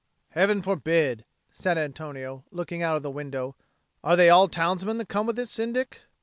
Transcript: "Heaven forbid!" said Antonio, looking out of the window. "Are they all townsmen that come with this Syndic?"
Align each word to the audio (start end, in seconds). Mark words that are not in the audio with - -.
"Heaven 0.29 0.63
forbid!" 0.63 1.25
said 1.53 1.77
Antonio, 1.77 2.43
looking 2.49 2.81
out 2.81 2.97
of 2.97 3.03
the 3.03 3.11
window. 3.11 3.55
"Are 4.03 4.15
they 4.15 4.31
all 4.31 4.47
townsmen 4.47 4.97
that 4.97 5.09
come 5.09 5.27
with 5.27 5.35
this 5.35 5.51
Syndic?" 5.51 6.01